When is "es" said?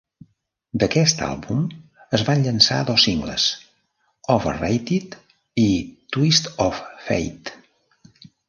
2.19-2.23